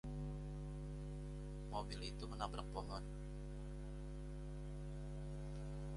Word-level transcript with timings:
Mobil 1.73 1.99
itu 2.11 2.25
menabrak 2.31 2.65
pohon. 2.73 3.03